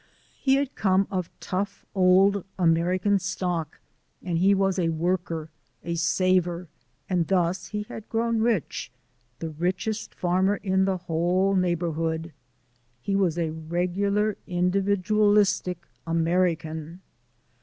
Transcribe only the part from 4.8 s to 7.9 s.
worker, a saver, and thus he